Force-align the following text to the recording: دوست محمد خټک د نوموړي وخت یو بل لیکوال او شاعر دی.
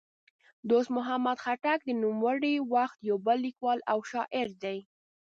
دوست 0.69 0.89
محمد 0.97 1.37
خټک 1.43 1.79
د 1.85 1.89
نوموړي 2.03 2.53
وخت 2.73 2.97
یو 3.09 3.17
بل 3.25 3.37
لیکوال 3.45 3.79
او 3.91 3.99
شاعر 4.11 4.47
دی. 4.63 4.77